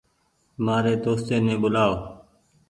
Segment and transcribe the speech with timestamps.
[0.65, 1.95] مآريِ دوستي ني ٻولآئو۔